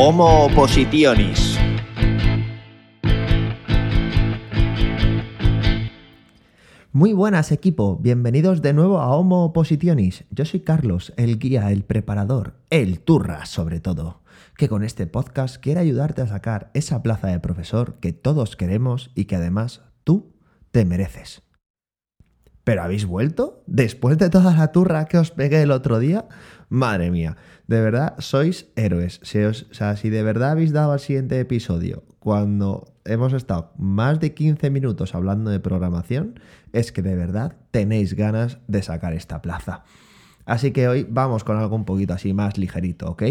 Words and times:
Homo 0.00 0.44
Oppositionis. 0.44 1.58
Muy 6.92 7.12
buenas 7.12 7.50
equipo, 7.50 7.96
bienvenidos 7.96 8.62
de 8.62 8.74
nuevo 8.74 9.00
a 9.00 9.16
Homo 9.16 9.46
Oppositionis. 9.46 10.22
Yo 10.30 10.44
soy 10.44 10.60
Carlos, 10.60 11.12
el 11.16 11.40
guía, 11.40 11.72
el 11.72 11.82
preparador, 11.82 12.60
el 12.70 13.00
turra 13.00 13.44
sobre 13.44 13.80
todo, 13.80 14.22
que 14.56 14.68
con 14.68 14.84
este 14.84 15.08
podcast 15.08 15.56
quiere 15.56 15.80
ayudarte 15.80 16.22
a 16.22 16.28
sacar 16.28 16.70
esa 16.74 17.02
plaza 17.02 17.26
de 17.26 17.40
profesor 17.40 17.98
que 17.98 18.12
todos 18.12 18.54
queremos 18.54 19.10
y 19.16 19.24
que 19.24 19.34
además 19.34 19.82
tú 20.04 20.32
te 20.70 20.84
mereces. 20.84 21.42
¿Pero 22.68 22.82
habéis 22.82 23.06
vuelto? 23.06 23.62
¿Después 23.66 24.18
de 24.18 24.28
toda 24.28 24.54
la 24.54 24.72
turra 24.72 25.06
que 25.06 25.16
os 25.16 25.30
pegué 25.30 25.62
el 25.62 25.70
otro 25.70 25.98
día? 25.98 26.26
Madre 26.68 27.10
mía, 27.10 27.38
de 27.66 27.80
verdad 27.80 28.16
sois 28.18 28.66
héroes. 28.76 29.20
Si 29.22 29.38
o 29.38 29.54
sea, 29.54 29.96
si 29.96 30.10
de 30.10 30.22
verdad 30.22 30.50
habéis 30.50 30.74
dado 30.74 30.92
al 30.92 31.00
siguiente 31.00 31.40
episodio 31.40 32.04
cuando 32.18 32.92
hemos 33.06 33.32
estado 33.32 33.72
más 33.78 34.20
de 34.20 34.34
15 34.34 34.68
minutos 34.68 35.14
hablando 35.14 35.50
de 35.50 35.60
programación, 35.60 36.40
es 36.74 36.92
que 36.92 37.00
de 37.00 37.16
verdad 37.16 37.56
tenéis 37.70 38.12
ganas 38.12 38.58
de 38.66 38.82
sacar 38.82 39.14
esta 39.14 39.40
plaza. 39.40 39.84
Así 40.44 40.70
que 40.70 40.88
hoy 40.88 41.06
vamos 41.08 41.44
con 41.44 41.56
algo 41.56 41.74
un 41.74 41.86
poquito 41.86 42.12
así 42.12 42.34
más 42.34 42.58
ligerito, 42.58 43.12
¿ok? 43.12 43.22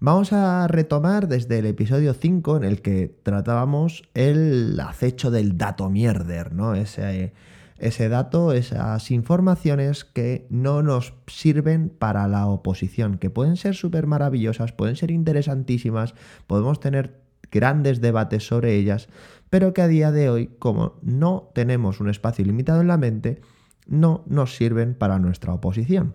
Vamos 0.00 0.32
a 0.32 0.66
retomar 0.66 1.28
desde 1.28 1.60
el 1.60 1.66
episodio 1.66 2.12
5 2.12 2.56
en 2.56 2.64
el 2.64 2.82
que 2.82 3.16
tratábamos 3.22 4.02
el 4.14 4.80
acecho 4.80 5.30
del 5.30 5.56
dato 5.56 5.90
mierder, 5.90 6.52
¿no? 6.52 6.74
Ese 6.74 7.32
ese 7.78 8.08
dato, 8.08 8.52
esas 8.52 9.10
informaciones 9.10 10.04
que 10.04 10.46
no 10.50 10.82
nos 10.82 11.14
sirven 11.26 11.88
para 11.90 12.28
la 12.28 12.46
oposición, 12.46 13.18
que 13.18 13.30
pueden 13.30 13.56
ser 13.56 13.74
súper 13.74 14.06
maravillosas, 14.06 14.72
pueden 14.72 14.96
ser 14.96 15.10
interesantísimas, 15.10 16.14
podemos 16.46 16.80
tener 16.80 17.22
grandes 17.50 18.00
debates 18.00 18.46
sobre 18.46 18.76
ellas, 18.76 19.08
pero 19.50 19.72
que 19.74 19.82
a 19.82 19.88
día 19.88 20.12
de 20.12 20.30
hoy, 20.30 20.50
como 20.58 20.98
no 21.02 21.50
tenemos 21.54 22.00
un 22.00 22.08
espacio 22.08 22.44
limitado 22.44 22.80
en 22.80 22.88
la 22.88 22.96
mente, 22.96 23.40
no 23.86 24.24
nos 24.26 24.56
sirven 24.56 24.94
para 24.94 25.18
nuestra 25.18 25.52
oposición. 25.52 26.14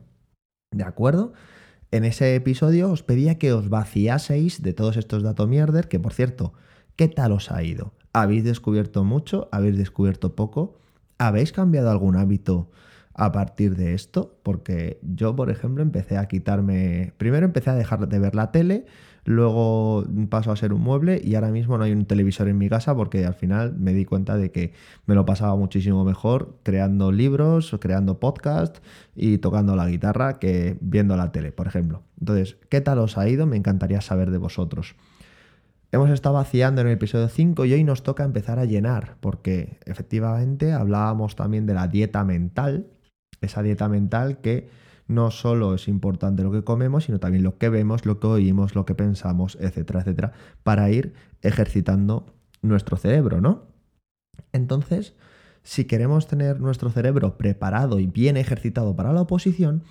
¿De 0.71 0.83
acuerdo? 0.83 1.33
En 1.91 2.05
ese 2.05 2.35
episodio 2.35 2.91
os 2.91 3.03
pedía 3.03 3.39
que 3.39 3.53
os 3.53 3.69
vaciaseis 3.69 4.61
de 4.61 4.73
todos 4.73 4.97
estos 4.97 5.23
datos 5.23 5.47
mierder, 5.47 5.87
que 5.87 5.99
por 5.99 6.13
cierto, 6.13 6.53
¿qué 6.95 7.07
tal 7.07 7.31
os 7.31 7.51
ha 7.51 7.63
ido? 7.63 7.93
¿Habéis 8.13 8.43
descubierto 8.43 9.03
mucho? 9.03 9.49
¿Habéis 9.51 9.77
descubierto 9.77 10.35
poco? 10.35 10.77
¿Habéis 11.21 11.51
cambiado 11.51 11.91
algún 11.91 12.15
hábito 12.15 12.71
a 13.13 13.33
partir 13.33 13.75
de 13.75 13.93
esto? 13.93 14.39
Porque 14.41 15.01
yo, 15.03 15.35
por 15.35 15.49
ejemplo, 15.49 15.83
empecé 15.83 16.17
a 16.17 16.29
quitarme. 16.29 17.11
Primero 17.17 17.45
empecé 17.45 17.69
a 17.71 17.75
dejar 17.75 18.07
de 18.07 18.19
ver 18.19 18.35
la 18.35 18.53
tele, 18.53 18.85
luego 19.25 20.05
paso 20.29 20.53
a 20.53 20.55
ser 20.55 20.71
un 20.71 20.79
mueble 20.79 21.19
y 21.21 21.35
ahora 21.35 21.49
mismo 21.49 21.77
no 21.77 21.83
hay 21.83 21.91
un 21.91 22.05
televisor 22.05 22.47
en 22.47 22.57
mi 22.57 22.69
casa 22.69 22.95
porque 22.95 23.25
al 23.25 23.33
final 23.33 23.75
me 23.77 23.93
di 23.93 24.05
cuenta 24.05 24.37
de 24.37 24.51
que 24.51 24.71
me 25.07 25.13
lo 25.13 25.25
pasaba 25.25 25.57
muchísimo 25.57 26.05
mejor 26.05 26.57
creando 26.63 27.11
libros, 27.11 27.75
creando 27.81 28.21
podcasts 28.21 28.81
y 29.13 29.39
tocando 29.39 29.75
la 29.75 29.89
guitarra 29.89 30.39
que 30.39 30.77
viendo 30.79 31.17
la 31.17 31.33
tele, 31.33 31.51
por 31.51 31.67
ejemplo. 31.67 32.03
Entonces, 32.21 32.55
¿qué 32.69 32.79
tal 32.79 32.99
os 32.99 33.17
ha 33.17 33.27
ido? 33.27 33.45
Me 33.45 33.57
encantaría 33.57 33.99
saber 33.99 34.31
de 34.31 34.37
vosotros. 34.37 34.95
Hemos 35.91 36.11
estado 36.11 36.35
vaciando 36.35 36.81
en 36.81 36.87
el 36.87 36.93
episodio 36.93 37.27
5 37.29 37.65
y 37.65 37.73
hoy 37.73 37.83
nos 37.83 38.03
toca 38.03 38.23
empezar 38.23 38.59
a 38.59 38.65
llenar, 38.65 39.17
porque 39.21 39.79
efectivamente 39.85 40.71
hablábamos 40.71 41.35
también 41.35 41.65
de 41.65 41.73
la 41.73 41.87
dieta 41.87 42.23
mental, 42.23 42.85
esa 43.41 43.63
dieta 43.63 43.89
mental 43.89 44.37
que 44.37 44.69
no 45.07 45.31
solo 45.31 45.73
es 45.73 45.87
importante 45.87 46.43
lo 46.43 46.51
que 46.51 46.63
comemos, 46.63 47.05
sino 47.05 47.19
también 47.19 47.43
lo 47.43 47.57
que 47.57 47.69
vemos, 47.69 48.05
lo 48.05 48.19
que 48.19 48.27
oímos, 48.27 48.75
lo 48.75 48.85
que 48.85 48.93
pensamos, 48.93 49.57
etcétera, 49.59 50.01
etcétera, 50.01 50.33
para 50.61 50.91
ir 50.91 51.15
ejercitando 51.41 52.35
nuestro 52.61 52.95
cerebro, 52.95 53.41
¿no? 53.41 53.63
Entonces, 54.53 55.15
si 55.63 55.85
queremos 55.85 56.27
tener 56.27 56.61
nuestro 56.61 56.91
cerebro 56.91 57.35
preparado 57.35 57.99
y 57.99 58.05
bien 58.05 58.37
ejercitado 58.37 58.95
para 58.95 59.11
la 59.11 59.21
oposición, 59.21 59.81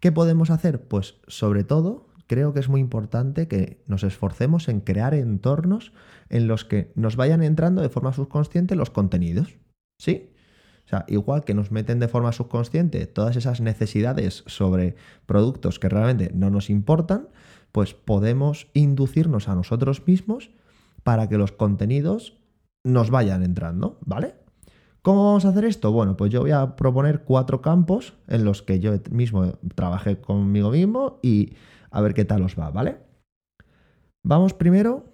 ¿qué 0.00 0.12
podemos 0.12 0.50
hacer? 0.50 0.86
Pues 0.86 1.14
sobre 1.28 1.64
todo 1.64 2.05
creo 2.26 2.52
que 2.52 2.60
es 2.60 2.68
muy 2.68 2.80
importante 2.80 3.48
que 3.48 3.82
nos 3.86 4.02
esforcemos 4.02 4.68
en 4.68 4.80
crear 4.80 5.14
entornos 5.14 5.92
en 6.28 6.48
los 6.48 6.64
que 6.64 6.92
nos 6.94 7.16
vayan 7.16 7.42
entrando 7.42 7.82
de 7.82 7.88
forma 7.88 8.12
subconsciente 8.12 8.76
los 8.76 8.90
contenidos. 8.90 9.58
¿Sí? 9.98 10.30
O 10.84 10.88
sea, 10.88 11.04
igual 11.08 11.44
que 11.44 11.54
nos 11.54 11.72
meten 11.72 11.98
de 11.98 12.08
forma 12.08 12.32
subconsciente 12.32 13.06
todas 13.06 13.36
esas 13.36 13.60
necesidades 13.60 14.44
sobre 14.46 14.94
productos 15.26 15.80
que 15.80 15.88
realmente 15.88 16.30
no 16.32 16.50
nos 16.50 16.70
importan, 16.70 17.28
pues 17.72 17.94
podemos 17.94 18.68
inducirnos 18.72 19.48
a 19.48 19.54
nosotros 19.54 20.06
mismos 20.06 20.50
para 21.02 21.28
que 21.28 21.38
los 21.38 21.52
contenidos 21.52 22.38
nos 22.84 23.10
vayan 23.10 23.42
entrando, 23.42 23.98
¿vale? 24.04 24.45
¿Cómo 25.06 25.24
vamos 25.24 25.44
a 25.44 25.50
hacer 25.50 25.64
esto? 25.64 25.92
Bueno, 25.92 26.16
pues 26.16 26.32
yo 26.32 26.40
voy 26.40 26.50
a 26.50 26.74
proponer 26.74 27.22
cuatro 27.22 27.62
campos 27.62 28.14
en 28.26 28.44
los 28.44 28.62
que 28.62 28.80
yo 28.80 28.92
mismo 29.12 29.56
trabajé 29.76 30.20
conmigo 30.20 30.72
mismo 30.72 31.20
y 31.22 31.52
a 31.92 32.00
ver 32.00 32.12
qué 32.12 32.24
tal 32.24 32.42
os 32.42 32.58
va, 32.58 32.72
¿vale? 32.72 32.96
Vamos 34.24 34.52
primero 34.52 35.04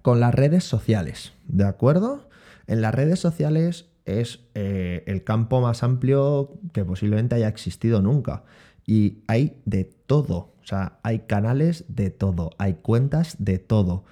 con 0.00 0.20
las 0.20 0.34
redes 0.34 0.64
sociales, 0.64 1.34
¿de 1.44 1.66
acuerdo? 1.66 2.30
En 2.66 2.80
las 2.80 2.94
redes 2.94 3.20
sociales 3.20 3.90
es 4.06 4.40
eh, 4.54 5.04
el 5.06 5.22
campo 5.22 5.60
más 5.60 5.82
amplio 5.82 6.58
que 6.72 6.82
posiblemente 6.82 7.34
haya 7.34 7.48
existido 7.48 8.00
nunca. 8.00 8.44
Y 8.86 9.18
hay 9.26 9.60
de 9.66 9.84
todo, 9.84 10.54
o 10.62 10.64
sea, 10.64 10.98
hay 11.02 11.18
canales 11.18 11.84
de 11.88 12.08
todo, 12.08 12.52
hay 12.56 12.76
cuentas 12.76 13.36
de 13.38 13.58
todo, 13.58 14.04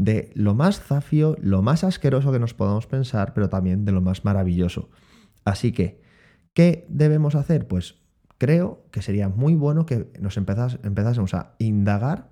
de 0.00 0.30
lo 0.34 0.54
más 0.54 0.80
zafio, 0.80 1.36
lo 1.42 1.60
más 1.60 1.84
asqueroso 1.84 2.32
que 2.32 2.38
nos 2.38 2.54
podamos 2.54 2.86
pensar, 2.86 3.34
pero 3.34 3.50
también 3.50 3.84
de 3.84 3.92
lo 3.92 4.00
más 4.00 4.24
maravilloso. 4.24 4.88
Así 5.44 5.72
que, 5.72 6.00
¿qué 6.54 6.86
debemos 6.88 7.34
hacer? 7.34 7.68
Pues 7.68 7.96
creo 8.38 8.82
que 8.92 9.02
sería 9.02 9.28
muy 9.28 9.54
bueno 9.54 9.84
que 9.84 10.10
nos 10.18 10.38
empezásemos 10.38 11.34
a 11.34 11.54
indagar 11.58 12.30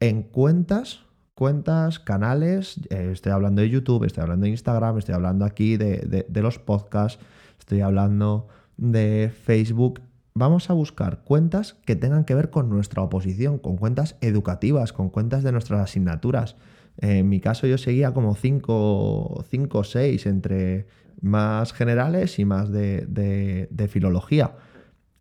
en 0.00 0.22
cuentas, 0.22 1.00
cuentas, 1.34 1.98
canales, 1.98 2.80
eh, 2.88 3.10
estoy 3.12 3.32
hablando 3.32 3.60
de 3.60 3.68
YouTube, 3.68 4.04
estoy 4.04 4.22
hablando 4.22 4.44
de 4.44 4.50
Instagram, 4.50 4.96
estoy 4.96 5.14
hablando 5.14 5.44
aquí 5.44 5.76
de, 5.76 6.24
de 6.26 6.42
los 6.42 6.58
podcasts, 6.58 7.22
estoy 7.58 7.82
hablando 7.82 8.48
de 8.78 9.30
Facebook. 9.44 10.00
Vamos 10.32 10.70
a 10.70 10.72
buscar 10.72 11.24
cuentas 11.24 11.74
que 11.84 11.94
tengan 11.94 12.24
que 12.24 12.34
ver 12.34 12.48
con 12.48 12.70
nuestra 12.70 13.02
oposición, 13.02 13.58
con 13.58 13.76
cuentas 13.76 14.16
educativas, 14.22 14.94
con 14.94 15.10
cuentas 15.10 15.42
de 15.42 15.52
nuestras 15.52 15.80
asignaturas. 15.80 16.56
En 16.98 17.28
mi 17.28 17.40
caso 17.40 17.66
yo 17.66 17.78
seguía 17.78 18.12
como 18.12 18.34
5 18.34 18.72
o 18.74 19.84
6 19.84 20.26
entre 20.26 20.86
más 21.20 21.72
generales 21.72 22.38
y 22.38 22.44
más 22.44 22.70
de, 22.70 23.88
filología. 23.90 24.56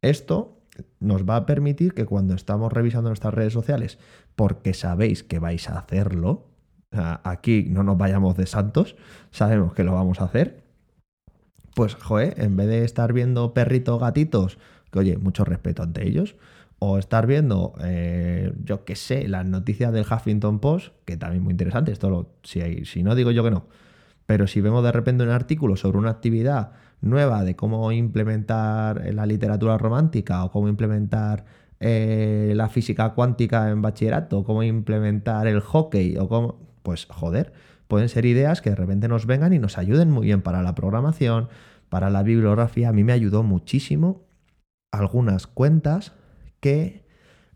Esto 0.01 0.57
nos 0.99 1.29
va 1.29 1.35
a 1.35 1.45
permitir 1.45 1.93
que 1.93 2.05
cuando 2.05 2.33
estamos 2.33 2.73
revisando 2.73 3.09
nuestras 3.09 3.33
redes 3.33 3.53
sociales, 3.53 3.99
porque 4.35 4.73
sabéis 4.73 5.23
que 5.23 5.39
vais 5.39 5.69
a 5.69 5.77
hacerlo, 5.77 6.47
aquí 6.91 7.67
no 7.69 7.83
nos 7.83 7.97
vayamos 7.97 8.35
de 8.35 8.47
santos, 8.47 8.95
sabemos 9.29 9.73
que 9.73 9.83
lo 9.83 9.93
vamos 9.93 10.21
a 10.21 10.25
hacer, 10.25 10.63
pues, 11.75 11.95
joe, 11.95 12.33
en 12.37 12.57
vez 12.57 12.67
de 12.67 12.83
estar 12.83 13.13
viendo 13.13 13.53
perritos, 13.53 13.99
gatitos, 13.99 14.57
que 14.91 14.99
oye, 14.99 15.17
mucho 15.17 15.45
respeto 15.45 15.83
ante 15.83 16.05
ellos, 16.05 16.35
o 16.83 16.97
estar 16.97 17.27
viendo, 17.27 17.75
eh, 17.83 18.51
yo 18.63 18.85
qué 18.85 18.95
sé, 18.95 19.27
las 19.27 19.45
noticias 19.45 19.93
del 19.93 20.03
Huffington 20.03 20.59
Post, 20.59 20.93
que 21.05 21.15
también 21.15 21.43
muy 21.43 21.51
interesante, 21.51 21.91
esto 21.91 22.09
lo, 22.09 22.33
si, 22.41 22.85
si 22.85 23.03
no 23.03 23.13
digo 23.13 23.29
yo 23.29 23.43
que 23.43 23.51
no, 23.51 23.67
pero 24.25 24.47
si 24.47 24.61
vemos 24.61 24.83
de 24.83 24.91
repente 24.91 25.23
un 25.23 25.29
artículo 25.29 25.75
sobre 25.75 25.99
una 25.99 26.09
actividad 26.09 26.71
nueva 26.99 27.43
de 27.43 27.55
cómo 27.55 27.91
implementar 27.91 29.13
la 29.13 29.27
literatura 29.27 29.77
romántica 29.77 30.43
o 30.43 30.49
cómo 30.49 30.69
implementar 30.69 31.45
eh, 31.79 32.53
la 32.55 32.67
física 32.67 33.09
cuántica 33.09 33.69
en 33.69 33.83
bachillerato, 33.83 34.39
o 34.39 34.43
cómo 34.43 34.63
implementar 34.63 35.45
el 35.45 35.59
hockey 35.59 36.17
o 36.17 36.27
cómo... 36.27 36.59
Pues 36.81 37.05
joder, 37.05 37.53
pueden 37.87 38.09
ser 38.09 38.25
ideas 38.25 38.59
que 38.59 38.71
de 38.71 38.75
repente 38.75 39.07
nos 39.07 39.27
vengan 39.27 39.53
y 39.53 39.59
nos 39.59 39.77
ayuden 39.77 40.09
muy 40.09 40.25
bien 40.25 40.41
para 40.41 40.63
la 40.63 40.73
programación, 40.73 41.47
para 41.89 42.09
la 42.09 42.23
bibliografía. 42.23 42.89
A 42.89 42.91
mí 42.91 43.03
me 43.03 43.13
ayudó 43.13 43.43
muchísimo 43.43 44.23
algunas 44.91 45.45
cuentas 45.45 46.13
que 46.61 47.03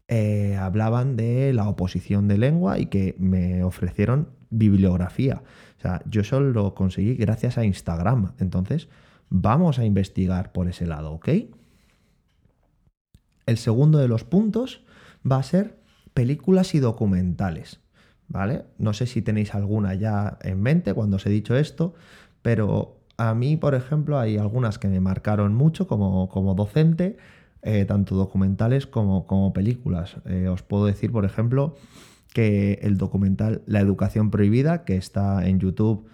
eh, 0.09 0.57
hablaban 0.59 1.15
de 1.15 1.53
la 1.53 1.69
oposición 1.69 2.27
de 2.27 2.37
lengua 2.37 2.77
y 2.77 2.87
que 2.87 3.15
me 3.17 3.63
ofrecieron 3.63 4.27
bibliografía. 4.49 5.41
O 5.77 5.81
sea, 5.81 6.01
yo 6.05 6.25
solo 6.25 6.51
lo 6.51 6.75
conseguí 6.75 7.15
gracias 7.15 7.57
a 7.57 7.63
Instagram. 7.63 8.33
Entonces, 8.39 8.89
Vamos 9.29 9.79
a 9.79 9.85
investigar 9.85 10.51
por 10.51 10.67
ese 10.67 10.85
lado, 10.85 11.11
¿ok? 11.13 11.29
El 13.45 13.57
segundo 13.57 13.97
de 13.99 14.07
los 14.07 14.23
puntos 14.23 14.83
va 15.29 15.37
a 15.37 15.43
ser 15.43 15.79
películas 16.13 16.75
y 16.75 16.79
documentales, 16.79 17.79
¿vale? 18.27 18.65
No 18.77 18.93
sé 18.93 19.07
si 19.07 19.21
tenéis 19.21 19.53
alguna 19.55 19.95
ya 19.95 20.37
en 20.41 20.61
mente 20.61 20.93
cuando 20.93 21.17
os 21.17 21.25
he 21.25 21.29
dicho 21.29 21.55
esto, 21.55 21.95
pero 22.41 22.99
a 23.17 23.33
mí, 23.33 23.57
por 23.57 23.75
ejemplo, 23.75 24.19
hay 24.19 24.37
algunas 24.37 24.77
que 24.77 24.87
me 24.87 24.99
marcaron 24.99 25.53
mucho 25.53 25.87
como, 25.87 26.29
como 26.29 26.53
docente, 26.53 27.17
eh, 27.67 27.83
tanto 27.85 28.15
documentales 28.15 28.85
como, 28.85 29.25
como 29.25 29.51
películas. 29.51 30.17
Eh, 30.25 30.47
os 30.47 30.61
puedo 30.61 30.85
decir, 30.85 31.11
por 31.11 31.25
ejemplo, 31.25 31.75
que 32.31 32.77
el 32.83 32.95
documental 32.95 33.63
La 33.65 33.79
Educación 33.79 34.29
Prohibida, 34.29 34.83
que 34.83 34.97
está 34.97 35.47
en 35.47 35.59
YouTube 35.59 36.05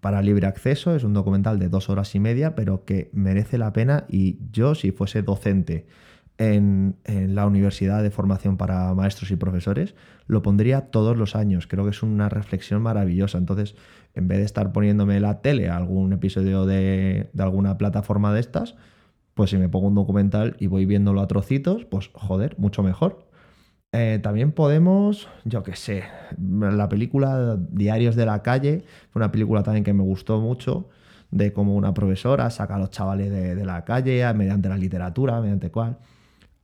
para 0.00 0.22
libre 0.22 0.46
acceso, 0.46 0.96
es 0.96 1.04
un 1.04 1.12
documental 1.12 1.58
de 1.58 1.68
dos 1.68 1.90
horas 1.90 2.14
y 2.14 2.18
media, 2.18 2.54
pero 2.54 2.86
que 2.86 3.10
merece 3.12 3.58
la 3.58 3.74
pena 3.74 4.06
y 4.08 4.38
yo, 4.50 4.74
si 4.74 4.90
fuese 4.90 5.20
docente 5.20 5.86
en, 6.38 6.96
la 7.04 7.46
Universidad 7.46 8.02
de 8.02 8.10
Formación 8.10 8.56
para 8.56 8.94
Maestros 8.94 9.30
y 9.30 9.36
Profesores, 9.36 9.94
lo 10.26 10.40
pondría 10.40 10.90
todos 10.90 11.14
los 11.14 11.36
años. 11.36 11.66
Creo 11.66 11.84
que 11.84 11.90
es 11.90 12.02
una 12.02 12.30
reflexión 12.30 12.80
maravillosa. 12.80 13.36
Entonces, 13.36 13.74
en 14.14 14.28
vez 14.28 14.38
de 14.38 14.44
estar 14.44 14.72
poniéndome 14.72 15.20
la 15.20 15.42
tele 15.42 15.68
algún 15.68 16.14
episodio 16.14 16.64
de, 16.64 17.28
de 17.34 17.42
alguna 17.42 17.76
plataforma 17.76 18.32
de 18.32 18.40
estas, 18.40 18.76
pues 19.36 19.50
si 19.50 19.58
me 19.58 19.68
pongo 19.68 19.88
un 19.88 19.94
documental 19.94 20.56
y 20.58 20.66
voy 20.66 20.86
viéndolo 20.86 21.20
a 21.20 21.28
trocitos, 21.28 21.84
pues 21.84 22.08
joder, 22.14 22.58
mucho 22.58 22.82
mejor. 22.82 23.28
Eh, 23.92 24.18
también 24.22 24.50
podemos, 24.50 25.28
yo 25.44 25.62
qué 25.62 25.76
sé, 25.76 26.04
la 26.38 26.88
película 26.88 27.58
Diarios 27.70 28.16
de 28.16 28.24
la 28.24 28.42
Calle, 28.42 28.84
fue 29.10 29.20
una 29.20 29.30
película 29.32 29.62
también 29.62 29.84
que 29.84 29.92
me 29.92 30.02
gustó 30.02 30.40
mucho, 30.40 30.88
de 31.30 31.52
cómo 31.52 31.74
una 31.74 31.92
profesora 31.92 32.48
saca 32.48 32.76
a 32.76 32.78
los 32.78 32.90
chavales 32.90 33.30
de, 33.30 33.62
la 33.62 33.84
calle 33.84 34.24
mediante 34.32 34.70
la 34.70 34.78
literatura, 34.78 35.38
mediante 35.42 35.70
cual. 35.70 35.98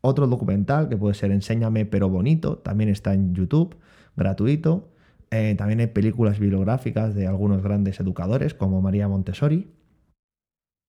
Otro 0.01 0.27
documental 0.27 0.89
que 0.89 0.97
puede 0.97 1.15
ser 1.15 1.31
Enséñame 1.31 1.85
pero 1.85 2.09
bonito, 2.09 2.57
también 2.57 2.89
está 2.89 3.13
en 3.13 3.35
YouTube, 3.35 3.77
gratuito. 4.17 4.89
Eh, 5.31 5.57
también 5.59 5.81
hay 5.81 5.89
películas 5.89 6.39
bibliográficas 6.39 7.15
de 7.15 7.27
algunos 7.27 7.63
grandes 7.63 8.01
educadores 8.01 8.55
como 8.55 8.81
María 8.81 9.09
Montessori. 9.09 9.69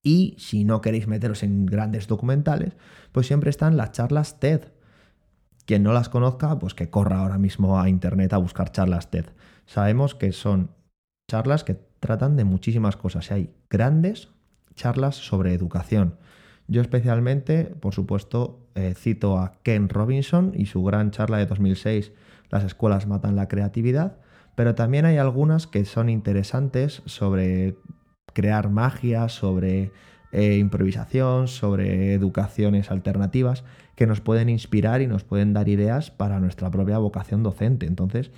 Y 0.03 0.35
si 0.37 0.65
no 0.65 0.81
queréis 0.81 1.07
meteros 1.07 1.43
en 1.43 1.65
grandes 1.65 2.07
documentales, 2.07 2.73
pues 3.11 3.27
siempre 3.27 3.49
están 3.49 3.77
las 3.77 3.93
charlas 3.93 4.39
TED. 4.39 4.61
Quien 5.65 5.81
no 5.81 5.93
las 5.93 6.09
conozca, 6.09 6.59
pues 6.59 6.73
que 6.73 6.89
corra 6.89 7.19
ahora 7.19 7.37
mismo 7.37 7.79
a 7.79 7.87
internet 7.87 8.33
a 8.33 8.37
buscar 8.37 8.71
charlas 8.71 9.09
TED. 9.09 9.27
Sabemos 9.65 10.13
que 10.13 10.33
son 10.33 10.71
charlas 11.29 11.63
que 11.63 11.79
tratan 12.01 12.35
de 12.35 12.43
muchísimas 12.43 12.97
cosas. 12.97 13.31
Hay 13.31 13.49
grandes 13.69 14.27
charlas 14.75 15.15
sobre 15.15 15.53
educación, 15.53 16.17
yo 16.67 16.81
especialmente, 16.81 17.65
por 17.65 17.93
supuesto, 17.93 18.59
eh, 18.75 18.93
cito 18.95 19.37
a 19.37 19.53
Ken 19.63 19.89
Robinson 19.89 20.53
y 20.55 20.65
su 20.65 20.83
gran 20.83 21.11
charla 21.11 21.37
de 21.37 21.45
2006, 21.45 22.11
Las 22.49 22.63
escuelas 22.63 23.07
matan 23.07 23.35
la 23.35 23.47
creatividad, 23.47 24.17
pero 24.53 24.75
también 24.75 25.05
hay 25.05 25.17
algunas 25.17 25.65
que 25.65 25.85
son 25.85 26.07
interesantes 26.07 27.01
sobre 27.05 27.77
crear 28.33 28.69
magia, 28.69 29.29
sobre 29.29 29.91
eh, 30.31 30.57
improvisación, 30.57 31.47
sobre 31.47 32.13
educaciones 32.13 32.91
alternativas, 32.91 33.63
que 33.95 34.07
nos 34.07 34.21
pueden 34.21 34.49
inspirar 34.49 35.01
y 35.01 35.07
nos 35.07 35.23
pueden 35.23 35.53
dar 35.53 35.69
ideas 35.69 36.11
para 36.11 36.39
nuestra 36.39 36.71
propia 36.71 36.97
vocación 36.97 37.43
docente. 37.43 37.85
Entonces, 37.85 38.31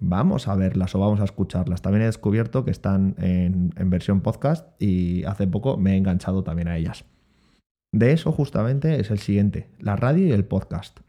vamos 0.00 0.48
a 0.48 0.54
verlas 0.54 0.94
o 0.94 0.98
vamos 0.98 1.20
a 1.20 1.24
escucharlas. 1.24 1.82
También 1.82 2.02
he 2.02 2.06
descubierto 2.06 2.64
que 2.64 2.70
están 2.70 3.14
en 3.18 3.90
versión 3.90 4.20
podcast 4.20 4.68
y 4.80 5.24
hace 5.24 5.46
poco 5.46 5.76
me 5.76 5.94
he 5.94 5.96
enganchado 5.96 6.44
también 6.44 6.68
a 6.68 6.76
ellas. 6.76 7.04
De 7.92 8.12
eso 8.12 8.30
justamente 8.32 9.00
es 9.00 9.10
el 9.10 9.20
siguiente, 9.20 9.70
la 9.78 9.96
radio 9.96 10.26
y 10.26 10.32
el 10.32 10.44
podcast. 10.44 11.00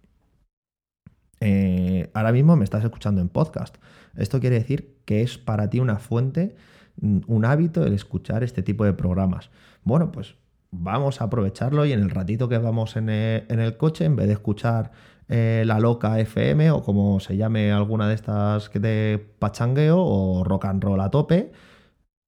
Eh, 1.39 2.10
ahora 2.13 2.31
mismo 2.31 2.56
me 2.56 2.63
estás 2.63 2.83
escuchando 2.83 3.21
en 3.21 3.30
podcast. 3.30 3.77
Esto 4.15 4.39
quiere 4.39 4.57
decir 4.57 4.95
que 5.06 5.21
es 5.21 5.38
para 5.38 5.69
ti 5.69 5.80
una 5.80 6.00
fuente, 6.00 6.56
un 7.01 7.45
hábito 7.45 7.85
el 7.85 7.94
escuchar 7.94 8.44
este 8.44 8.63
tipo 8.63 8.85
de 8.85 8.94
programas. 8.94 9.49
Bueno, 9.83 10.11
pues 10.11 10.35
vamos 10.71 11.21
a 11.21 11.25
aprovecharlo 11.25 11.85
y 11.85 11.94
en 11.94 12.01
el 12.01 12.09
ratito 12.09 12.49
que 12.49 12.57
vamos 12.57 12.95
en 12.95 13.09
el, 13.09 13.77
coche, 13.77 14.05
en 14.05 14.15
vez 14.15 14.27
de 14.27 14.33
escuchar 14.33 14.91
eh, 15.29 15.63
la 15.65 15.79
loca 15.79 16.19
FM 16.19 16.71
o 16.71 16.83
como 16.83 17.19
se 17.19 17.38
llame 17.38 17.71
alguna 17.71 18.07
de 18.07 18.15
estas 18.15 18.71
de 18.73 19.33
pachangueo 19.39 19.97
o 19.99 20.44
rock 20.44 20.65
and 20.65 20.83
roll 20.83 21.01
a 21.01 21.09
tope, 21.09 21.51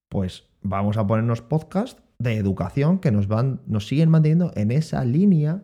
pues 0.10 0.46
vamos 0.62 0.98
a 0.98 1.08
ponernos 1.08 1.42
podcast 1.42 2.00
de 2.18 2.36
educación 2.36 3.00
que 3.00 3.12
nos 3.12 3.28
van, 3.28 3.62
nos 3.66 3.88
siguen 3.88 4.10
manteniendo 4.10 4.52
en 4.56 4.72
esa 4.72 5.04
línea. 5.06 5.62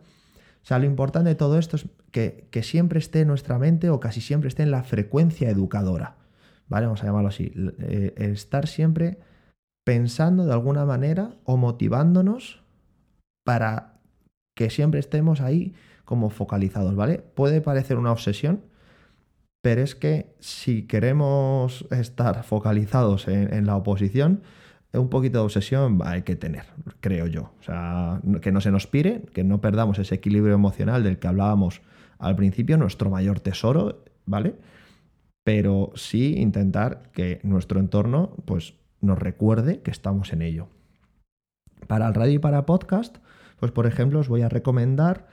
O 0.62 0.66
sea, 0.66 0.78
lo 0.78 0.86
importante 0.86 1.28
de 1.28 1.34
todo 1.34 1.58
esto 1.58 1.76
es 1.76 1.86
que, 2.10 2.62
siempre 2.62 2.98
esté 2.98 3.20
en 3.20 3.28
nuestra 3.28 3.58
mente 3.58 3.90
o 3.90 4.00
casi 4.00 4.20
siempre 4.20 4.48
esté 4.48 4.62
en 4.62 4.70
la 4.70 4.82
frecuencia 4.82 5.50
educadora. 5.50 6.16
¿Vale? 6.68 6.86
Vamos 6.86 7.02
a 7.02 7.06
llamarlo 7.06 7.28
así. 7.28 7.52
Eh, 7.80 8.14
estar 8.16 8.66
siempre 8.66 9.18
pensando 9.84 10.44
de 10.46 10.52
alguna 10.52 10.84
manera 10.84 11.30
o 11.44 11.56
motivándonos 11.56 12.62
para 13.44 14.00
que 14.56 14.70
siempre 14.70 15.00
estemos 15.00 15.40
ahí 15.40 15.74
como 16.04 16.30
focalizados, 16.30 16.96
¿vale? 16.96 17.18
Puede 17.18 17.60
parecer 17.60 17.98
una 17.98 18.10
obsesión, 18.10 18.62
pero 19.62 19.82
es 19.82 19.94
que 19.94 20.34
si 20.40 20.86
queremos 20.86 21.86
estar 21.90 22.42
focalizados 22.42 23.28
en 23.28 23.66
la 23.66 23.76
oposición, 23.76 24.42
un 24.98 25.08
poquito 25.08 25.38
de 25.38 25.44
obsesión 25.44 26.00
hay 26.04 26.22
que 26.22 26.36
tener, 26.36 26.64
creo 27.00 27.26
yo. 27.26 27.52
O 27.60 27.62
sea, 27.62 28.20
que 28.40 28.52
no 28.52 28.60
se 28.60 28.70
nos 28.70 28.86
pire, 28.86 29.22
que 29.32 29.44
no 29.44 29.60
perdamos 29.60 29.98
ese 29.98 30.14
equilibrio 30.14 30.54
emocional 30.54 31.02
del 31.02 31.18
que 31.18 31.28
hablábamos 31.28 31.82
al 32.18 32.36
principio, 32.36 32.76
nuestro 32.76 33.10
mayor 33.10 33.40
tesoro, 33.40 34.04
¿vale? 34.24 34.54
Pero 35.46 35.92
sí 35.94 36.34
intentar 36.38 37.12
que 37.12 37.38
nuestro 37.44 37.78
entorno 37.78 38.34
pues, 38.46 38.74
nos 39.00 39.16
recuerde 39.16 39.80
que 39.80 39.92
estamos 39.92 40.32
en 40.32 40.42
ello. 40.42 40.66
Para 41.86 42.08
el 42.08 42.14
radio 42.14 42.32
y 42.32 42.38
para 42.40 42.66
podcast, 42.66 43.18
pues 43.60 43.70
por 43.70 43.86
ejemplo 43.86 44.18
os 44.18 44.26
voy 44.26 44.42
a 44.42 44.48
recomendar 44.48 45.28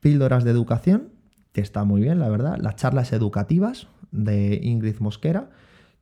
Píldoras 0.00 0.44
de 0.44 0.50
Educación, 0.50 1.08
que 1.54 1.62
está 1.62 1.84
muy 1.84 2.02
bien, 2.02 2.18
la 2.18 2.28
verdad, 2.28 2.58
las 2.60 2.76
charlas 2.76 3.14
educativas 3.14 3.88
de 4.10 4.60
Ingrid 4.62 4.98
Mosquera, 4.98 5.48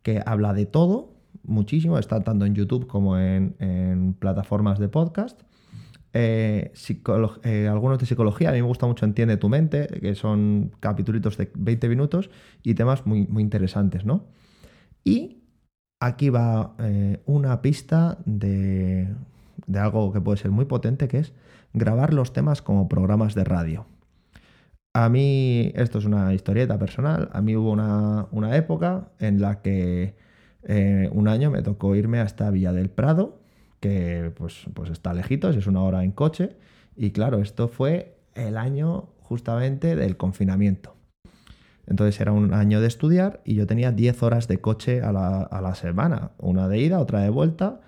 que 0.03 0.21
habla 0.27 0.53
de 0.53 0.67
todo, 0.67 1.15
muchísimo, 1.45 1.97
está 1.97 2.25
tanto 2.25 2.47
en 2.47 2.57
YouTube 2.57 2.89
como 2.89 3.17
en, 3.21 4.17
plataformas 4.19 4.81
de 4.81 4.89
podcast. 4.89 5.41
Eh, 6.17 6.73
eh, 7.43 7.69
algunos 7.69 7.99
de 7.99 8.07
psicología, 8.07 8.51
a 8.51 8.53
mí 8.53 8.63
me 8.63 8.69
gusta 8.69 8.87
mucho 8.87 9.05
Entiende 9.05 9.37
tu 9.37 9.49
mente, 9.49 9.89
que 10.01 10.15
son 10.15 10.73
capítulos 10.79 11.37
de 11.37 11.51
20 11.55 11.89
minutos 11.89 12.31
y 12.63 12.75
temas 12.75 13.05
muy, 13.05 13.27
muy 13.27 13.43
interesantes, 13.43 14.05
¿no? 14.05 14.27
Y 15.03 15.43
aquí 16.01 16.31
va 16.31 16.77
eh, 16.79 17.21
una 17.27 17.63
pista 17.63 18.19
de, 18.27 19.09
de, 19.67 19.79
algo 19.79 20.13
que 20.13 20.21
puede 20.21 20.39
ser 20.39 20.53
muy 20.53 20.67
potente, 20.67 21.09
que 21.09 21.19
es 21.19 21.33
grabar 21.73 22.15
los 22.15 22.33
temas 22.33 22.63
como 22.63 22.89
programas 22.89 23.35
de 23.35 23.45
radio. 23.45 23.87
A 24.95 25.09
mí, 25.09 25.73
esto 25.75 25.99
es 25.99 26.05
una 26.05 26.33
historieta 26.33 26.79
personal, 26.79 27.29
a 27.33 27.43
mí 27.43 27.57
hubo 27.57 27.73
una, 27.73 28.29
una 28.31 28.57
época 28.57 29.09
en 29.19 29.41
la 29.41 29.61
que 29.63 30.15
eh, 30.63 31.11
un 31.13 31.29
año 31.29 31.51
me 31.51 31.63
tocó 31.63 31.97
irme 31.97 32.21
hasta 32.21 32.51
Villa 32.51 32.73
del 32.73 32.91
Prado, 32.91 33.41
que 33.85 34.33
pues, 34.35 34.65
pues 34.73 34.89
está 34.89 35.13
lejitos, 35.13 35.57
es 35.57 35.67
una 35.67 35.83
hora 35.83 36.05
en 36.05 36.13
coche. 36.13 36.57
Y 36.97 37.11
claro, 37.11 37.43
esto 37.43 37.69
fue 37.69 38.17
el 38.35 38.57
año 38.57 39.11
justamente 39.21 39.95
del 39.95 40.17
confinamiento. 40.17 40.97
Entonces 41.87 42.19
era 42.19 42.33
un 42.33 42.55
año 42.55 42.81
de 42.81 42.87
estudiar 42.87 43.43
y 43.45 43.57
yo 43.57 43.67
tenía 43.67 43.93
10 43.93 44.23
horas 44.23 44.49
de 44.49 44.59
coche 44.59 45.03
a 45.03 45.13
la, 45.13 45.75
semana, 45.75 46.31
una 46.39 46.67
de 46.67 46.79
ida, 46.79 46.99
otra 46.99 47.21
de 47.21 47.29
vuelta. 47.29 47.83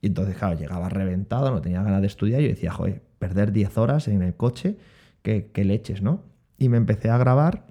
Y 0.00 0.06
entonces, 0.06 0.36
claro, 0.36 0.56
llegaba 0.56 0.88
reventado, 0.88 1.50
no 1.50 1.60
tenía 1.60 1.82
ganas 1.82 2.00
de 2.00 2.06
estudiar. 2.06 2.42
Y 2.42 2.44
yo 2.44 2.50
decía, 2.50 2.70
joder, 2.70 3.02
perder 3.18 3.50
10 3.50 3.76
horas 3.76 4.06
en 4.06 4.22
el 4.22 4.36
coche, 4.36 4.76
qué, 5.22 5.50
qué 5.52 5.64
leches, 5.64 6.00
¿no? 6.00 6.22
Y 6.58 6.68
me 6.68 6.76
empecé 6.76 7.10
a 7.10 7.18
grabar 7.18 7.66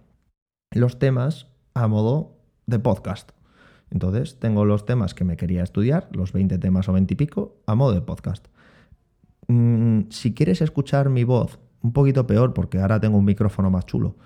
los 0.71 1.00
temas 1.00 1.48
a 1.74 1.88
modo 1.88 2.36
de 2.65 2.79
podcast. 2.79 3.31
Entonces 3.91 4.39
tengo 4.39 4.65
los 4.65 4.86
temas 4.86 5.13
que 5.13 5.24
me 5.24 5.38
quería 5.38 5.63
estudiar, 5.63 6.10
los 6.12 6.34
20 6.34 6.58
temas 6.58 6.89
o 6.89 6.93
20 6.93 7.13
y 7.13 7.17
pico, 7.17 7.58
a 7.65 7.75
modo 7.75 7.93
de 7.93 8.01
podcast. 8.01 8.48
Mm, 9.48 10.10
si 10.10 10.34
quieres 10.34 10.62
escuchar 10.62 11.10
mi 11.10 11.24
voz 11.24 11.60
un 11.81 11.93
poquito 11.93 12.27
peor, 12.27 12.53
porque 12.53 12.79
ahora 12.79 13.00
tengo 13.00 13.17
un 13.17 13.24
micrófono 13.25 13.72
más 13.72 13.86
chulo 13.86 14.17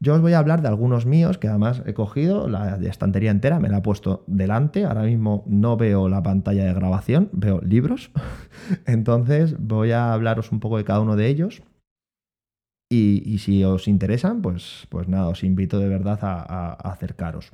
Yo 0.00 0.14
os 0.14 0.20
voy 0.20 0.32
a 0.32 0.38
hablar 0.38 0.62
de 0.62 0.68
algunos 0.68 1.06
míos 1.06 1.38
que 1.38 1.48
además 1.48 1.82
he 1.84 1.92
cogido, 1.92 2.48
la 2.48 2.76
estantería 2.76 3.32
entera 3.32 3.58
me 3.58 3.68
la 3.68 3.78
he 3.78 3.82
puesto 3.82 4.22
delante, 4.28 4.84
ahora 4.84 5.02
mismo 5.02 5.42
no 5.46 5.76
veo 5.76 6.08
la 6.08 6.22
pantalla 6.22 6.64
de 6.64 6.72
grabación, 6.72 7.30
veo 7.32 7.60
libros, 7.62 8.12
entonces 8.86 9.56
voy 9.58 9.90
a 9.90 10.12
hablaros 10.12 10.52
un 10.52 10.60
poco 10.60 10.76
de 10.76 10.84
cada 10.84 11.00
uno 11.00 11.16
de 11.16 11.26
ellos. 11.26 11.62
Y, 12.90 13.36
si 13.38 13.64
os 13.64 13.86
interesan, 13.86 14.40
pues, 14.40 14.86
pues 14.88 15.08
nada, 15.08 15.28
os 15.28 15.44
invito 15.44 15.78
de 15.78 15.88
verdad 15.88 16.18
a 16.22 16.72
acercaros. 16.72 17.52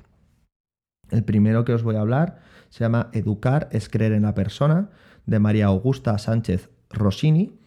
El 1.10 1.24
primero 1.24 1.64
que 1.64 1.74
os 1.74 1.82
voy 1.82 1.96
a 1.96 2.00
hablar 2.02 2.38
se 2.68 2.84
llama 2.84 3.10
Educar 3.12 3.68
es 3.72 3.88
creer 3.88 4.12
en 4.12 4.22
la 4.22 4.34
persona, 4.34 4.90
de 5.26 5.40
María 5.40 5.66
Augusta 5.66 6.18
Sánchez 6.18 6.70
Rossini, 6.90 7.58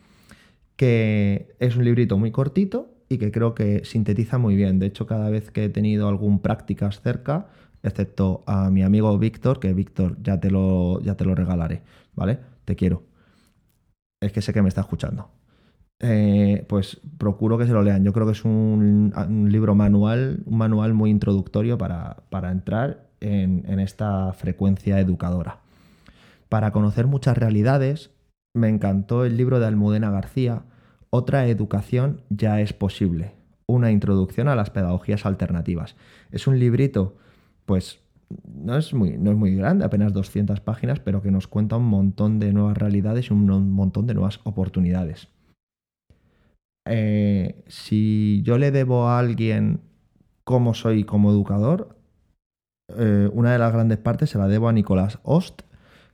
que 0.76 1.56
es 1.60 1.76
un 1.76 1.84
librito 1.84 2.18
muy 2.18 2.32
cortito 2.32 2.97
y 3.10 3.18
que 3.18 3.32
creo 3.32 3.56
que 3.56 3.86
sintetiza 3.86 4.38
muy 4.38 4.56
bien. 4.56 4.80
De 4.80 4.88
hecho, 4.88 5.08
cada 5.08 5.30
vez 5.30 5.52
que 5.52 5.66
he 5.66 5.70
tenido 5.70 6.08
algún 6.08 6.40
prácticas 6.40 7.02
cerca, 7.02 7.48
excepto 7.84 8.44
a 8.48 8.70
mi 8.70 8.84
amigo 8.84 9.18
Víctor, 9.18 9.60
que 9.60 9.74
Víctor 9.74 10.18
ya 10.22 10.40
te 10.40 10.52
lo, 10.52 11.02
ya 11.02 11.16
te 11.16 11.26
lo 11.26 11.36
regalaré, 11.36 11.84
¿vale? 12.16 12.40
Te 12.66 12.76
quiero. 12.76 13.04
Es 14.22 14.32
que 14.32 14.42
sé 14.42 14.54
que 14.54 14.62
me 14.62 14.70
está 14.70 14.82
escuchando. 14.82 15.30
Eh, 16.00 16.66
pues 16.68 17.00
procuro 17.18 17.58
que 17.58 17.66
se 17.66 17.74
lo 17.74 17.82
lean. 17.82 18.04
Yo 18.04 18.14
creo 18.14 18.26
que 18.26 18.34
es 18.34 18.46
un, 18.46 19.14
libro 19.50 19.76
manual, 19.76 20.44
un 20.46 20.58
manual 20.58 20.94
muy 20.94 21.10
introductorio 21.10 21.78
para, 21.78 22.52
entrar 22.52 23.08
en 23.20 23.80
esta 23.80 24.34
frecuencia 24.34 25.00
educadora. 25.00 25.60
Para 26.50 26.72
conocer 26.72 27.08
muchas 27.08 27.38
realidades, 27.38 28.12
me 28.54 28.70
encantó 28.70 29.26
el 29.26 29.38
libro 29.38 29.60
de 29.60 29.68
Almudena 29.68 30.12
García, 30.12 30.64
Otra 31.18 31.48
educación 31.48 32.22
ya 32.30 32.62
es 32.62 32.74
posible, 32.74 33.34
una 33.66 33.90
introducción 33.90 34.48
a 34.48 34.56
las 34.56 34.70
pedagogías 34.70 35.26
alternativas. 35.26 35.96
Es 36.32 36.46
un 36.46 36.60
librito, 36.60 37.18
pues 37.66 38.02
no 38.46 38.78
es 38.78 38.94
muy, 38.94 39.18
no 39.18 39.32
es 39.32 39.38
muy 39.38 39.56
grande, 39.56 39.84
apenas 39.84 40.14
200 40.14 40.60
páginas, 40.60 41.00
pero 41.00 41.24
que 41.24 41.32
nos 41.32 41.48
cuenta 41.48 41.78
un 41.78 41.86
montón 41.86 42.38
de 42.38 42.54
nuevas 42.54 42.78
realidades 42.78 43.32
y 43.32 43.34
un 43.34 43.72
montón 43.72 44.06
de 44.06 44.14
nuevas 44.14 44.42
oportunidades. 44.44 45.28
Eh, 46.86 47.64
si 47.66 48.44
yo 48.44 48.60
le 48.60 48.70
debo 48.70 49.08
a 49.08 49.18
alguien 49.18 49.82
cómo 50.44 50.76
soy 50.76 51.04
como 51.04 51.32
educador, 51.32 51.98
eh, 52.96 53.28
una 53.34 53.54
de 53.54 53.58
las 53.58 53.74
grandes 53.74 53.98
partes 53.98 54.30
se 54.30 54.38
la 54.38 54.48
debo 54.48 54.70
a 54.70 54.74
Nicolás 54.74 55.18
Ost, 55.24 55.64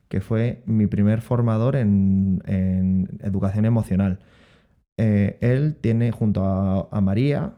que 0.08 0.22
fue 0.22 0.64
mi 0.66 0.88
primer 0.88 1.20
formador 1.20 1.76
en, 1.76 2.42
educación 3.22 3.66
emocional. 3.66 4.20
Eh, 5.00 5.38
él 5.42 5.76
tiene, 5.80 6.12
junto 6.12 6.44
a, 6.44 7.02
María, 7.02 7.54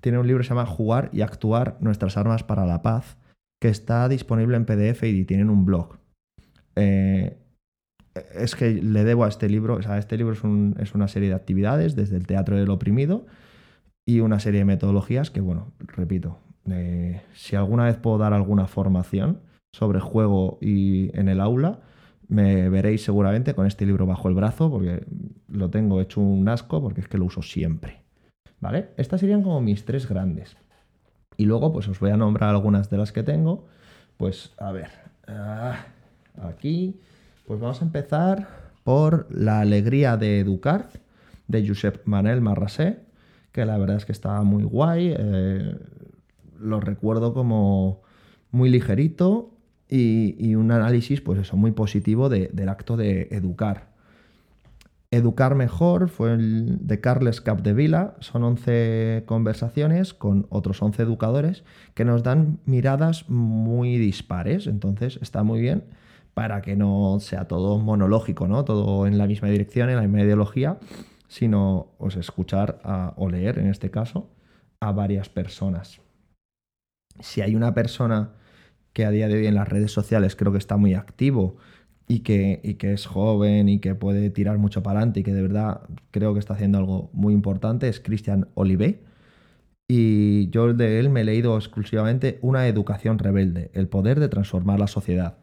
tiene 0.00 0.18
un 0.18 0.26
libro 0.26 0.40
que 0.40 0.48
se 0.48 0.54
llama 0.54 0.66
Jugar 0.66 1.10
y 1.12 1.20
Actuar, 1.20 1.76
Nuestras 1.80 2.16
Armas 2.16 2.42
para 2.42 2.66
la 2.66 2.82
Paz, 2.82 3.16
que 3.60 3.68
está 3.68 4.08
disponible 4.08 4.56
en 4.56 4.64
PDF 4.64 5.04
y 5.04 5.24
tienen 5.24 5.50
un 5.50 5.64
blog. 5.64 5.98
Eh, 6.76 7.36
es 8.34 8.56
que 8.56 8.72
le 8.72 9.04
debo 9.04 9.24
a 9.24 9.28
este 9.28 9.48
libro, 9.48 9.74
o 9.74 9.82
sea, 9.82 9.98
este 9.98 10.16
libro 10.16 10.34
es, 10.78 10.94
una 10.94 11.08
serie 11.08 11.28
de 11.28 11.34
actividades 11.34 11.96
desde 11.96 12.16
el 12.16 12.26
teatro 12.26 12.56
del 12.56 12.70
oprimido 12.70 13.26
y 14.06 14.20
una 14.20 14.40
serie 14.40 14.60
de 14.60 14.64
metodologías 14.64 15.30
que, 15.30 15.40
bueno, 15.40 15.72
repito, 15.78 16.38
eh, 16.70 17.22
si 17.34 17.56
alguna 17.56 17.84
vez 17.84 17.96
puedo 17.96 18.18
dar 18.18 18.32
alguna 18.32 18.66
formación, 18.66 19.40
sobre 19.74 20.00
juego 20.00 20.58
y 20.60 21.16
en 21.18 21.28
el 21.28 21.40
aula, 21.40 21.80
me 22.28 22.68
veréis 22.68 23.02
seguramente 23.02 23.54
con 23.54 23.66
este 23.66 23.86
libro 23.86 24.06
bajo 24.06 24.28
el 24.28 24.34
brazo, 24.34 24.70
porque 24.70 25.04
lo 25.52 25.70
tengo 25.70 26.00
hecho 26.00 26.20
un 26.20 26.48
asco, 26.48 26.80
porque 26.80 27.00
es 27.00 27.08
que 27.08 27.18
lo 27.18 27.26
uso 27.26 27.42
siempre. 27.42 28.02
¿Vale? 28.60 28.90
Estas 28.96 29.20
serían 29.20 29.42
como 29.42 29.60
mis 29.60 29.84
tres 29.84 30.08
grandes. 30.08 30.56
Y 31.36 31.46
luego, 31.46 31.72
pues 31.72 31.88
os 31.88 31.98
voy 32.00 32.10
a 32.10 32.16
nombrar 32.16 32.50
algunas 32.50 32.90
de 32.90 32.98
las 32.98 33.12
que 33.12 33.22
tengo. 33.22 33.66
Pues, 34.16 34.52
a 34.58 34.72
ver, 34.72 34.90
ah, 35.26 35.86
aquí, 36.42 37.00
pues 37.46 37.60
vamos 37.60 37.82
a 37.82 37.84
empezar 37.84 38.72
por 38.84 39.26
La 39.30 39.60
alegría 39.60 40.16
de 40.16 40.40
educar, 40.40 40.88
de 41.48 41.66
Josep 41.66 42.06
Manel 42.06 42.40
Marrasé, 42.40 43.00
que 43.52 43.64
la 43.64 43.78
verdad 43.78 43.96
es 43.96 44.04
que 44.04 44.12
está 44.12 44.42
muy 44.42 44.64
guay. 44.64 45.14
Eh, 45.16 45.76
lo 46.58 46.80
recuerdo 46.80 47.34
como 47.34 48.02
muy 48.50 48.70
ligerito 48.70 49.50
y, 49.88 50.54
un 50.54 50.70
análisis, 50.70 51.20
pues 51.20 51.38
eso, 51.40 51.56
muy 51.56 51.72
positivo 51.72 52.28
del 52.28 52.68
acto 52.68 52.96
de 52.96 53.28
educar. 53.30 53.91
Educar 55.12 55.54
mejor 55.54 56.08
fue 56.08 56.32
el 56.32 56.78
de 56.86 57.00
Carles 57.02 57.42
Capdevila, 57.42 58.16
son 58.20 58.44
11 58.44 59.24
conversaciones 59.26 60.14
con 60.14 60.46
otros 60.48 60.80
11 60.80 61.02
educadores 61.02 61.64
que 61.92 62.06
nos 62.06 62.22
dan 62.22 62.60
miradas 62.64 63.28
muy 63.28 63.98
dispares, 63.98 64.66
entonces 64.66 65.18
está 65.20 65.42
muy 65.42 65.60
bien 65.60 65.84
para 66.32 66.62
que 66.62 66.76
no 66.76 67.18
sea 67.20 67.46
todo 67.46 67.78
monológico, 67.78 68.48
¿no? 68.48 68.64
Todo 68.64 69.06
en 69.06 69.18
la 69.18 69.26
misma 69.26 69.48
dirección, 69.48 69.90
en 69.90 69.96
la 69.96 70.02
misma 70.02 70.22
ideología, 70.22 70.78
sino 71.28 71.88
pues, 71.98 72.16
escuchar 72.16 72.80
o 73.16 73.28
leer, 73.28 73.58
en 73.58 73.66
este 73.66 73.90
caso, 73.90 74.30
a 74.80 74.92
varias 74.92 75.28
personas. 75.28 76.00
Si 77.20 77.42
hay 77.42 77.54
una 77.54 77.74
persona 77.74 78.30
que 78.94 79.04
a 79.04 79.10
día 79.10 79.28
de 79.28 79.34
hoy 79.34 79.46
en 79.46 79.56
las 79.56 79.68
redes 79.68 79.92
sociales 79.92 80.36
creo 80.36 80.52
que 80.52 80.58
está 80.58 80.78
muy 80.78 80.94
activo 80.94 81.58
y 82.08 82.20
que, 82.20 82.76
que 82.78 82.92
es 82.92 83.06
joven 83.06 83.68
y 83.68 83.78
que 83.78 83.94
puede 83.94 84.30
tirar 84.30 84.58
mucho 84.58 84.82
para 84.82 84.98
adelante 84.98 85.20
y 85.20 85.22
que 85.22 85.34
de 85.34 85.42
verdad 85.42 85.82
creo 86.10 86.34
que 86.34 86.40
está 86.40 86.54
haciendo 86.54 86.78
algo 86.78 87.10
muy 87.12 87.34
importante, 87.34 87.88
es 87.88 88.00
Cristian 88.00 88.48
Olivé. 88.54 89.00
Y 89.88 90.48
yo 90.50 90.72
de 90.72 91.00
él 91.00 91.10
me 91.10 91.20
he 91.20 91.24
leído 91.24 91.56
exclusivamente 91.56 92.38
Una 92.40 92.66
educación 92.66 93.18
rebelde, 93.18 93.70
el 93.74 93.88
poder 93.88 94.20
de 94.20 94.28
transformar 94.28 94.80
la 94.80 94.86
sociedad. 94.86 95.38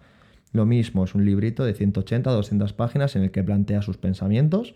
Lo 0.51 0.65
mismo, 0.65 1.03
es 1.03 1.13
un 1.13 1.25
librito 1.25 1.63
de 1.63 1.73
180 1.73 2.31
200 2.31 2.73
páginas 2.73 3.15
en 3.15 3.23
el 3.23 3.31
que 3.31 3.43
plantea 3.43 3.81
sus 3.83 3.97
pensamientos, 3.97 4.75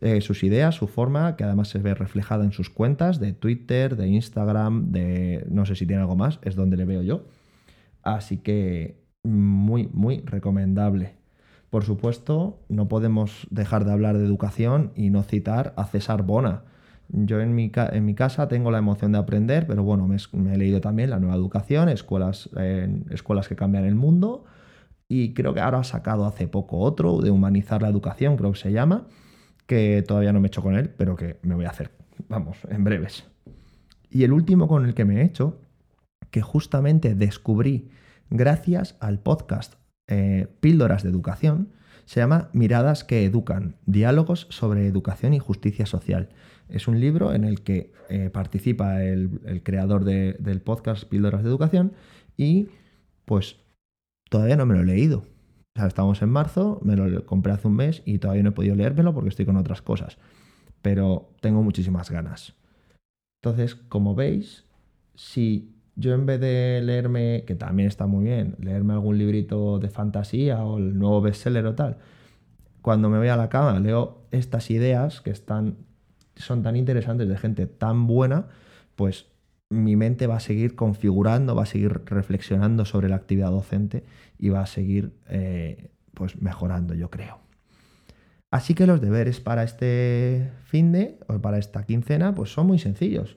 eh, 0.00 0.22
sus 0.22 0.42
ideas, 0.42 0.74
su 0.74 0.86
forma, 0.88 1.36
que 1.36 1.44
además 1.44 1.68
se 1.68 1.78
ve 1.78 1.94
reflejada 1.94 2.44
en 2.44 2.52
sus 2.52 2.70
cuentas 2.70 3.20
de 3.20 3.34
Twitter, 3.34 3.96
de 3.96 4.08
Instagram, 4.08 4.92
de 4.92 5.44
no 5.50 5.66
sé 5.66 5.74
si 5.76 5.86
tiene 5.86 6.00
algo 6.00 6.16
más, 6.16 6.38
es 6.42 6.56
donde 6.56 6.78
le 6.78 6.86
veo 6.86 7.02
yo. 7.02 7.24
Así 8.02 8.38
que 8.38 8.96
muy, 9.22 9.88
muy 9.92 10.20
recomendable. 10.24 11.19
Por 11.70 11.84
supuesto, 11.84 12.58
no 12.68 12.88
podemos 12.88 13.46
dejar 13.50 13.84
de 13.84 13.92
hablar 13.92 14.18
de 14.18 14.24
educación 14.24 14.90
y 14.96 15.10
no 15.10 15.22
citar 15.22 15.72
a 15.76 15.86
César 15.86 16.24
Bona. 16.24 16.64
Yo 17.08 17.40
en 17.40 17.54
mi, 17.54 17.70
en 17.74 18.04
mi 18.04 18.14
casa 18.14 18.48
tengo 18.48 18.72
la 18.72 18.78
emoción 18.78 19.12
de 19.12 19.18
aprender, 19.18 19.66
pero 19.68 19.84
bueno, 19.84 20.08
me, 20.08 20.16
he 20.52 20.58
leído 20.58 20.80
también 20.80 21.10
La 21.10 21.20
Nueva 21.20 21.36
Educación, 21.36 21.88
escuelas, 21.88 22.50
escuelas 23.10 23.48
que 23.48 23.56
cambian 23.56 23.84
el 23.84 23.94
mundo, 23.94 24.44
y 25.08 25.32
creo 25.32 25.54
que 25.54 25.60
ahora 25.60 25.80
ha 25.80 25.84
sacado 25.84 26.24
hace 26.24 26.46
poco 26.46 26.78
otro, 26.78 27.20
de 27.20 27.30
Humanizar 27.30 27.82
la 27.82 27.88
Educación, 27.88 28.36
creo 28.36 28.52
que 28.52 28.58
se 28.58 28.72
llama, 28.72 29.06
que 29.66 30.04
todavía 30.06 30.32
no 30.32 30.40
me 30.40 30.46
he 30.46 30.50
hecho 30.50 30.62
con 30.62 30.74
él, 30.74 30.90
pero 30.90 31.16
que 31.16 31.38
me 31.42 31.54
voy 31.54 31.64
a 31.64 31.70
hacer, 31.70 31.92
vamos, 32.28 32.58
en 32.68 32.84
breves. 32.84 33.24
Y 34.08 34.24
el 34.24 34.32
último 34.32 34.66
con 34.66 34.86
el 34.86 34.94
que 34.94 35.04
me 35.04 35.20
he 35.20 35.24
hecho 35.24 35.60
que 36.30 36.42
justamente 36.42 37.14
descubrí 37.14 37.90
gracias 38.28 38.96
al 39.00 39.18
podcast 39.18 39.79
eh, 40.10 40.48
Píldoras 40.60 41.02
de 41.02 41.10
Educación. 41.10 41.68
Se 42.04 42.20
llama 42.20 42.50
Miradas 42.52 43.04
que 43.04 43.24
Educan, 43.24 43.76
Diálogos 43.86 44.46
sobre 44.50 44.86
Educación 44.86 45.32
y 45.32 45.38
Justicia 45.38 45.86
Social. 45.86 46.28
Es 46.68 46.88
un 46.88 47.00
libro 47.00 47.32
en 47.32 47.44
el 47.44 47.62
que 47.62 47.92
eh, 48.08 48.30
participa 48.30 49.02
el, 49.02 49.62
creador 49.62 50.04
del 50.04 50.60
podcast 50.60 51.04
Píldoras 51.04 51.42
de 51.42 51.48
Educación 51.48 51.92
y 52.36 52.68
pues 53.24 53.56
todavía 54.28 54.56
no 54.56 54.66
me 54.66 54.74
lo 54.74 54.80
he 54.80 54.86
leído. 54.86 55.18
O 55.18 55.78
sea, 55.78 55.86
estamos 55.86 56.20
en 56.22 56.30
marzo, 56.30 56.80
me 56.82 56.96
lo 56.96 57.26
compré 57.26 57.52
hace 57.52 57.68
un 57.68 57.76
mes 57.76 58.02
y 58.04 58.18
todavía 58.18 58.42
no 58.42 58.50
he 58.50 58.52
podido 58.52 58.74
leérmelo 58.74 59.14
porque 59.14 59.28
estoy 59.28 59.46
con 59.46 59.56
otras 59.56 59.82
cosas. 59.82 60.18
Pero 60.82 61.30
tengo 61.40 61.62
muchísimas 61.62 62.10
ganas. 62.10 62.54
Entonces, 63.42 63.74
como 63.74 64.14
veis, 64.14 64.64
si 65.14 65.79
yo 66.00 66.14
en 66.14 66.24
vez 66.26 66.40
de 66.40 66.80
leerme, 66.82 67.44
que 67.46 67.54
también 67.54 67.88
está 67.88 68.06
muy 68.06 68.24
bien, 68.24 68.56
leerme 68.58 68.94
algún 68.94 69.18
librito 69.18 69.78
de 69.78 69.90
fantasía 69.90 70.64
o 70.64 70.78
el 70.78 70.98
nuevo 70.98 71.20
bestseller 71.20 71.66
o 71.66 71.74
tal, 71.74 71.98
cuando 72.80 73.10
me 73.10 73.18
voy 73.18 73.28
a 73.28 73.36
la 73.36 73.50
cama 73.50 73.78
leo 73.78 74.22
estas 74.30 74.70
ideas 74.70 75.20
que 75.20 75.30
están, 75.30 75.76
son 76.36 76.62
tan 76.62 76.76
interesantes 76.76 77.28
de 77.28 77.36
gente 77.36 77.66
tan 77.66 78.06
buena, 78.06 78.46
pues 78.96 79.26
mi 79.68 79.94
mente 79.94 80.26
va 80.26 80.36
a 80.36 80.40
seguir 80.40 80.74
configurando, 80.74 81.54
va 81.54 81.64
a 81.64 81.66
seguir 81.66 82.02
reflexionando 82.06 82.84
sobre 82.84 83.08
la 83.08 83.16
actividad 83.16 83.50
docente 83.50 84.04
y 84.38 84.48
va 84.48 84.62
a 84.62 84.66
seguir 84.66 85.12
eh, 85.28 85.90
pues 86.14 86.40
mejorando, 86.40 86.94
yo 86.94 87.10
creo. 87.10 87.38
Así 88.50 88.74
que 88.74 88.86
los 88.86 89.00
deberes 89.00 89.38
para 89.38 89.62
este 89.62 90.50
fin 90.64 90.90
de, 90.92 91.18
o 91.28 91.38
para 91.38 91.58
esta 91.58 91.84
quincena, 91.84 92.34
pues 92.34 92.52
son 92.52 92.66
muy 92.66 92.78
sencillos. 92.78 93.36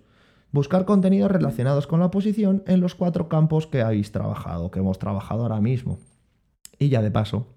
Buscar 0.53 0.85
contenidos 0.85 1.31
relacionados 1.31 1.87
con 1.87 1.99
la 1.99 2.05
oposición 2.05 2.61
en 2.67 2.79
los 2.79 2.93
cuatro 2.93 3.27
campos 3.27 3.65
que 3.65 3.81
habéis 3.81 4.11
trabajado, 4.11 4.69
que 4.69 4.79
hemos 4.79 4.99
trabajado 4.99 5.41
ahora 5.41 5.59
mismo. 5.59 5.97
Y 6.77 6.89
ya 6.89 7.01
de 7.01 7.09
paso, 7.09 7.47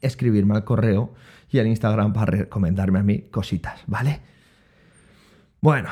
escribirme 0.00 0.56
al 0.56 0.64
correo 0.64 1.14
y 1.50 1.60
al 1.60 1.68
Instagram 1.68 2.12
para 2.12 2.32
recomendarme 2.32 2.98
a 2.98 3.04
mí 3.04 3.20
cositas, 3.30 3.82
¿vale? 3.86 4.20
Bueno, 5.60 5.90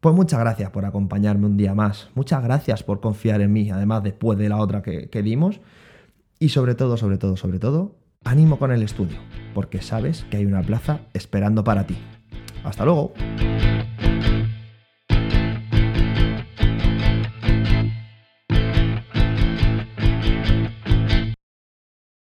pues 0.00 0.12
muchas 0.12 0.40
gracias 0.40 0.70
por 0.70 0.84
acompañarme 0.84 1.46
un 1.46 1.56
día 1.56 1.72
más. 1.72 2.10
Muchas 2.16 2.42
gracias 2.42 2.82
por 2.82 3.00
confiar 3.00 3.40
en 3.40 3.52
mí, 3.52 3.70
además 3.70 4.02
después 4.02 4.36
de 4.38 4.48
la 4.48 4.56
otra 4.56 4.82
que, 4.82 5.08
que 5.08 5.22
dimos. 5.22 5.60
Y 6.40 6.48
sobre 6.48 6.74
todo, 6.74 6.96
sobre 6.96 7.16
todo, 7.16 7.36
sobre 7.36 7.60
todo, 7.60 7.94
ánimo 8.24 8.58
con 8.58 8.72
el 8.72 8.82
estudio, 8.82 9.18
porque 9.54 9.80
sabes 9.82 10.26
que 10.30 10.38
hay 10.38 10.46
una 10.46 10.62
plaza 10.62 11.02
esperando 11.14 11.62
para 11.62 11.86
ti. 11.86 11.96
Hasta 12.64 12.84
luego. 12.84 13.14